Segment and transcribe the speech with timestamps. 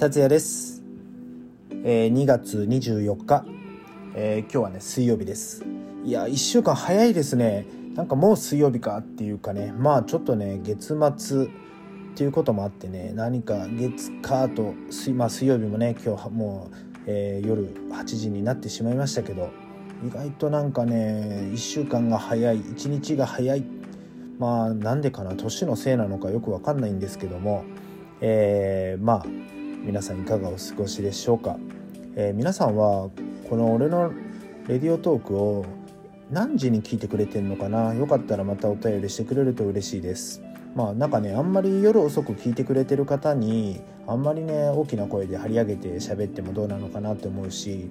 [0.00, 0.82] 達也です、
[1.84, 3.44] えー、2月24日、
[4.14, 5.62] えー、今日はね水曜日です。
[6.06, 7.66] いや1週間早いですね。
[7.94, 9.74] なんかもう水曜日かっていうかね。
[9.76, 11.48] まあちょっとね月末っ
[12.14, 13.12] ていうこともあってね。
[13.14, 19.50] 何か月火と水,、まあ、水曜日もね今日もう、えー、夜8時になってしまいましたけど。
[20.02, 23.66] 意外となんかね1週間が早い1日が早い。
[24.38, 25.34] まあなんでかな。
[25.34, 27.64] 年のせいなのかよく分かんないんですけども。
[28.22, 29.26] えー、まあ
[29.82, 31.56] 皆さんいかがお過ごしでしょうか、
[32.14, 33.08] えー、皆さんは
[33.48, 34.12] この俺の
[34.68, 35.64] レディオトークを
[36.30, 37.94] 何時に聞いてくれてんのかな？
[37.94, 40.42] よかったらまたお便りしてくれると嬉しいです。
[40.76, 47.90] まあなんかねあんまり夜遅く聞いてくれてる方にあんまりね大きな声で張り上げて喋ってもどうなのかなって思うし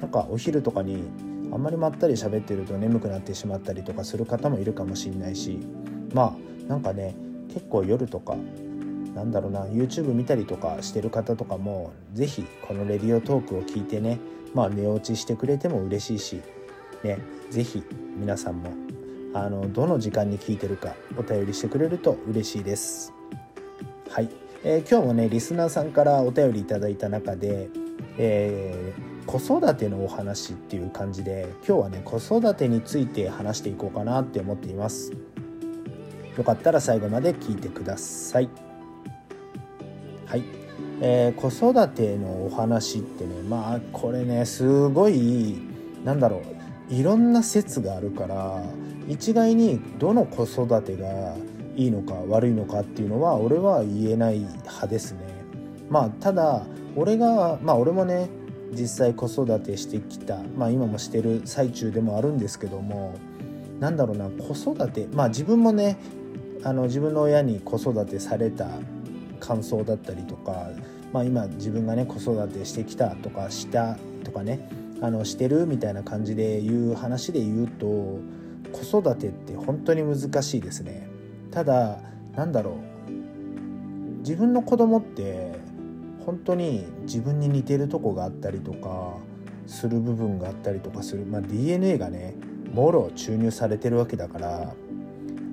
[0.00, 1.02] なんかお昼とかに
[1.52, 5.58] あんまりまったり喋ってると眠くなってしまったりとかする方もいるかもしんないし
[6.14, 7.14] まあなんかね
[7.52, 8.36] 結構夜とか
[9.14, 14.18] なんだろうな YouTube 見たりとかしてる方とかも是非このレディオトークを聞いてね
[14.54, 16.42] まあ寝落ちしてくれても嬉しいし
[17.02, 17.18] ね
[17.50, 17.82] 是非
[18.16, 18.72] 皆さんも
[19.34, 23.12] あのどの時間に聞いてるかお便りしてくれると嬉しいです。
[24.08, 24.30] はい、
[24.62, 27.68] えー、今日もねリスナーさんからお便りいただいた中で、
[28.16, 35.12] えー、子育てのお話っていう感じで今日はね子育てについて話していこうかなって思っています。
[36.36, 38.48] よかったら最後まで聞いてください。
[40.34, 40.44] はい、
[41.00, 45.62] えー、子育てのお話ってねまあこれねすごい
[46.04, 46.42] なんだろ
[46.90, 48.64] ういろんな説があるから
[49.06, 51.36] 一概にどの子育てが
[51.76, 55.20] いいのか悪いのかっていうのは俺は言えない派ですね。
[55.88, 58.28] まあただ俺がまあ俺もね
[58.72, 63.14] 実際子育てしてきたまあ今もしてる最中でもあるんですけども
[63.78, 65.96] なんだろうな子育てまあ自分もね
[66.64, 68.66] あの自分の親に子育てされた
[69.44, 70.70] 感想だったりとか、
[71.12, 74.66] まあ、今自分がね子育てしてきたとかしたとかね
[75.02, 77.86] あのしてるみたいな感じで言う話で言うと
[78.72, 81.08] 子育てって本当に難しいですね。
[81.50, 81.98] ただ
[82.34, 85.52] なんだろう自分の子供って
[86.24, 89.12] 本当に自分に似てるとこがあったりとか
[89.66, 92.34] する部分があったりとかする、まあ、DNA がね
[92.72, 94.74] もろ注入されてるわけだから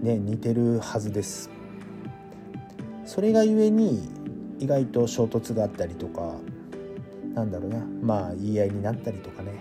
[0.01, 1.60] ね似てるはずです。
[3.05, 4.09] それがゆえに
[4.59, 6.35] 意外と衝突があったりとか
[7.33, 9.53] なんだろうなまあ言い合いになったりとかね。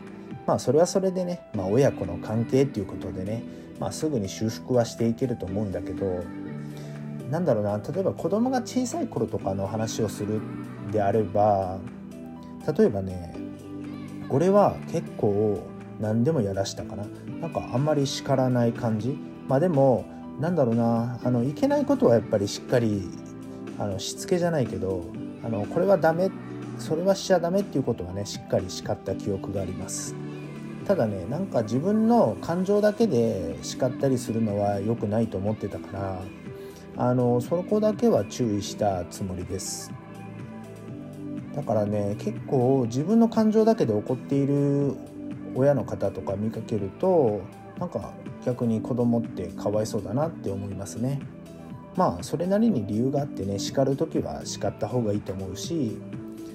[0.46, 3.42] まあそれはそれでね、まあ、親子の関係っていうことでね、
[3.78, 6.24] まあ、すぐに修復はしていけると思うんだけど
[7.30, 10.40] なんだろうな例えば子供が小さい頃とかの話をする
[10.90, 11.78] であれば
[12.76, 13.34] 例えばね
[14.28, 15.60] 俺は結構
[16.00, 17.04] 何でもやらしたかな。
[17.40, 19.18] なんかあんまり叱らない感じ。
[19.48, 20.04] まあでも
[20.40, 23.08] なんだろうなあのいけないことはやっぱりしっかり
[23.80, 25.06] あのしつけじゃないけど
[25.42, 26.30] あのこれはダメ
[26.78, 30.14] それはしちゃダメっていうことはねしっかり叱った記憶があります
[30.86, 36.22] ただねなんか自分の感情だけで叱ったりするのは良くないと思ってたから
[36.96, 39.90] あのそこだけは注意したつもりです
[41.56, 44.94] だからね結構自分の感情だけで怒っている
[45.54, 47.40] 親の方とか見かけると
[47.78, 48.12] なんか
[48.44, 51.20] 逆に子供ってかわいそうだなって思いますね。
[51.96, 55.98] まあそれなりに理由があってね叱る時は叱った方がいいと思うし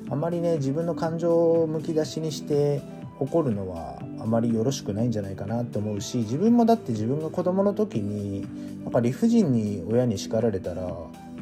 [0.10, 2.82] あまりね自分の感情をむき出しにして
[3.20, 8.46] 怒るのはあまりよろしくないんじゃないかなって思うし自分もだって自分が子供の時に
[8.84, 10.92] なんか理不尽に親に叱られたら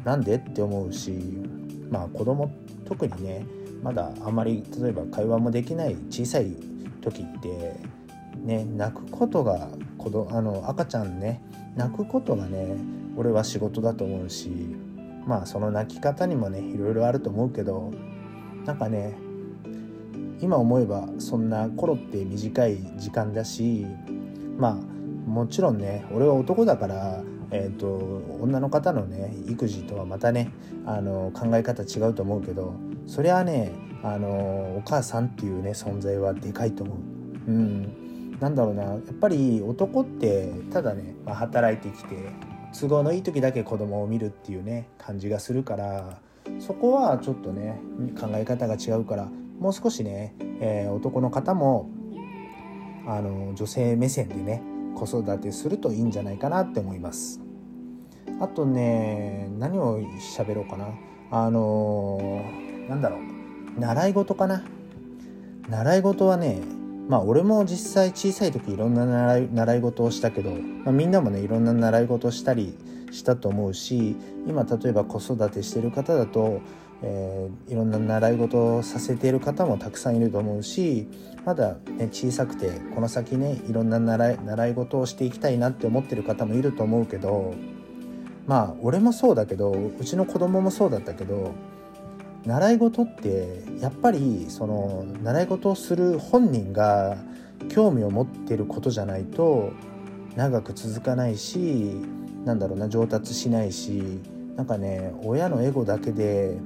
[0.04, 1.10] なんでって思うし
[1.90, 2.52] まあ子供
[2.84, 3.46] 特にね
[3.82, 6.56] まだあまり例えば会話もできない小さい
[7.00, 7.76] 時って
[8.36, 9.68] ね泣くことが
[9.98, 11.42] 子どあの赤ちゃんね
[11.76, 12.76] 泣くことがね
[13.16, 14.76] 俺は仕事だと思うし
[15.26, 17.92] まあその泣き方にもねいろいろあると思うけど
[18.64, 19.16] なんかね
[20.40, 23.86] 今思えばそんな頃って短い時間だし
[24.58, 24.74] まあ
[25.28, 27.86] もちろんね俺は男だからえーと、
[28.40, 30.50] 女の方のね育児とはまたね
[30.86, 32.74] あの考え方違うと思うけど
[33.06, 33.70] そりゃね
[34.02, 34.28] あの
[34.76, 36.98] お母さんっていうね存在はでかいと思う。
[37.46, 42.16] うん、なんだろうなやっぱり男ってただね、まあ、働いてきて
[42.78, 46.18] 都合のいい時だけ子供を見るっていうね感じがするから
[46.58, 47.80] そこはちょっとね
[48.20, 49.28] 考え方が違うから
[49.58, 51.88] もう少しね、えー、男の方も
[53.06, 54.62] あの女性目線でね
[54.94, 57.40] 子育てするといいんじゃないかなって思います。
[58.40, 60.00] あとね何を
[60.36, 60.88] 喋ろうかな。
[61.30, 63.80] あのー、なんだろう。
[63.80, 64.64] 習い事かな。
[65.68, 66.60] 習い事はね
[67.08, 69.04] まあ俺も実際小さい時いろんな
[69.38, 72.76] 習い事をしたけど、まあ、みんなもねいろんな習い事をしたり
[73.10, 74.16] したと思うし
[74.46, 76.60] 今例えば子育てしてる方だと、
[77.02, 81.06] えー、いろんな習い事をさせている方もたくさんいると思うし
[81.44, 87.54] まだ、ね、小さくてこの先ねいろんな習い習い事をしていきたいなって思ってる方もいると思うけど
[88.46, 91.54] まあ俺もそうだけどうちの子供もそうだったけど
[92.46, 97.16] 習い事ってやっぱりその習い事をする本人が
[97.68, 99.72] 興味を持ってることじゃないと
[100.36, 101.96] 長く続かないし
[102.44, 104.20] なんだろうな上達しないし
[104.56, 106.58] なんかね親のエゴだけで、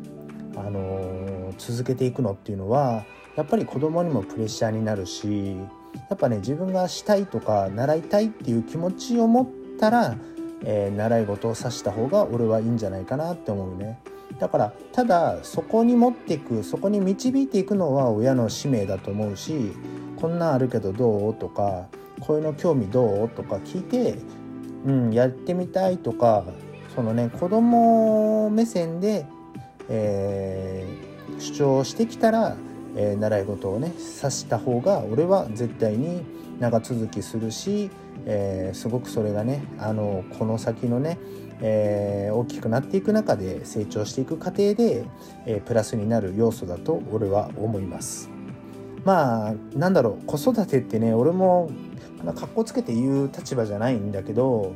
[0.56, 3.04] あのー、続けていくのっていうのは
[3.36, 5.56] やっぱり子供にもプレッシャーになるし
[6.10, 9.48] やっぱね自分がしたいとか習いたいっていう気持ちを持っ
[9.78, 10.16] たら、
[10.64, 14.00] えー、習い事をさした方が俺はいいんじゃないかなって思うね。
[14.38, 19.72] だからただそこに持っていくそこに導いていくのは親の使命だと思うし
[20.16, 21.86] こんなんあるけどどうとか
[22.20, 24.18] こういうの興味どうとか聞いて、
[24.84, 26.44] うん、やってみたいとか
[26.94, 29.26] そのね子供目線で、
[29.88, 32.56] えー、主張してきたら、
[32.96, 36.24] えー、習い事をねさした方が俺は絶対に
[36.58, 37.90] 長続きするし、
[38.26, 41.18] えー、すごくそれがねあのこの先のね
[41.60, 45.04] えー、大きくなっていく中で成長していく過程で、
[45.46, 48.30] えー、プラスになる要素だと俺は思います。
[49.04, 51.70] まあなんだろう子育てってね俺も
[52.34, 54.74] かっこつけて言う立場じゃないんだけど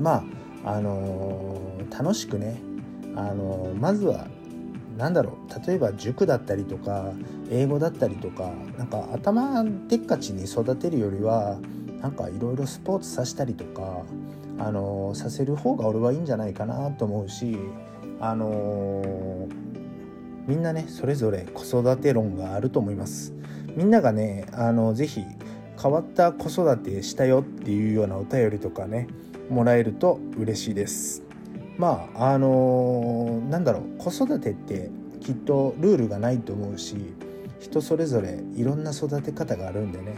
[0.00, 0.24] ま
[0.64, 2.58] ああのー、楽しくね、
[3.14, 4.26] あのまずは
[4.96, 7.12] 何だろう例えば塾だったりとか
[7.50, 11.58] 英語だったりとかなんか頭でっかちに育てるよりは
[12.00, 14.02] なんかいろいろスポーツさせたりとか
[14.58, 17.58] あのさせる方が俺はいいんじゃないかなと思うし
[18.20, 19.48] あの
[20.46, 23.32] みんなねそれぞれ子育て論があると思います。
[23.76, 25.24] みんながねあのぜひ
[25.82, 29.08] 変わった子育てしたよっていうようなお便りとかね
[29.50, 31.22] もらえると嬉しいです。
[31.76, 34.90] まああのなんだろう子育てって
[35.20, 36.96] きっとルールがないと思うし
[37.58, 40.14] 人それぞれいろんな育て方があるんでね。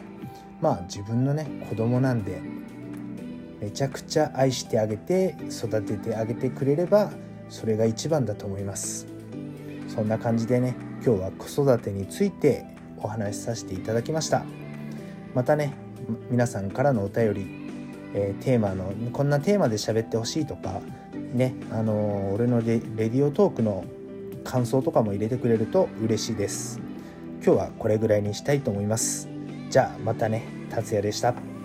[0.61, 2.41] まあ自分のね子供なんで
[3.61, 7.11] めちゃくちゃ愛してあげて育ててあげてくれれば
[7.49, 9.07] それが一番だと思います。
[9.89, 12.67] そんな感じでね今日は子育てについて
[12.99, 14.45] お話しさせていただきました。
[15.35, 15.75] またね
[16.31, 17.47] 皆さんからのお便り、
[18.15, 20.81] えー、テーマのこんなテーマで喋ってほしいとか
[21.33, 23.85] ねあのー、俺のレレディオトークの
[24.45, 26.81] 感想とかも入れてくれると嬉しいです。
[27.45, 29.29] 今日はこれぐらいにしたいと思います。
[29.71, 31.56] じゃあまたね達也でした。